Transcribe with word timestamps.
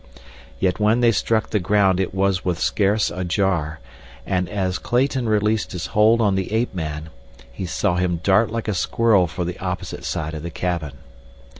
Yet 0.59 0.79
when 0.79 1.01
they 1.01 1.11
struck 1.11 1.51
the 1.51 1.59
ground 1.59 1.99
it 1.99 2.11
was 2.11 2.43
with 2.43 2.59
scarce 2.59 3.11
a 3.11 3.23
jar; 3.23 3.79
and 4.25 4.49
as 4.49 4.79
Clayton 4.79 5.29
released 5.29 5.73
his 5.73 5.85
hold 5.93 6.21
on 6.21 6.33
the 6.33 6.51
ape 6.53 6.73
man 6.73 7.11
he 7.51 7.67
saw 7.67 7.97
him 7.97 8.19
dart 8.23 8.49
like 8.49 8.67
a 8.67 8.73
squirrel 8.73 9.27
for 9.27 9.45
the 9.45 9.59
opposite 9.59 10.03
side 10.03 10.33
of 10.33 10.41
the 10.41 10.49
cabin. 10.49 10.93